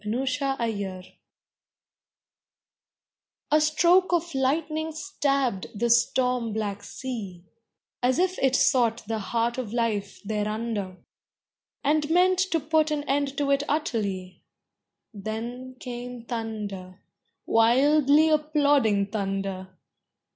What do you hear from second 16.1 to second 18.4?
thunder Wildly